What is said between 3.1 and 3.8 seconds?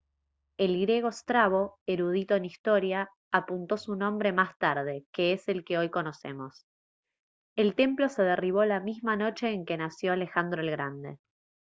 apuntó